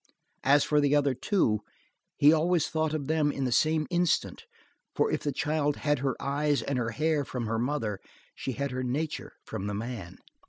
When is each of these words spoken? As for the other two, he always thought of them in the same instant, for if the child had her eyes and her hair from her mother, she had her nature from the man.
As 0.43 0.63
for 0.63 0.81
the 0.81 0.95
other 0.95 1.13
two, 1.13 1.59
he 2.17 2.33
always 2.33 2.67
thought 2.67 2.95
of 2.95 3.05
them 3.05 3.31
in 3.31 3.43
the 3.45 3.51
same 3.51 3.85
instant, 3.91 4.45
for 4.95 5.11
if 5.11 5.21
the 5.21 5.31
child 5.31 5.75
had 5.75 5.99
her 5.99 6.19
eyes 6.19 6.63
and 6.63 6.79
her 6.79 6.89
hair 6.89 7.23
from 7.23 7.45
her 7.45 7.59
mother, 7.59 7.99
she 8.33 8.53
had 8.53 8.71
her 8.71 8.81
nature 8.83 9.33
from 9.45 9.67
the 9.67 9.75
man. 9.75 10.17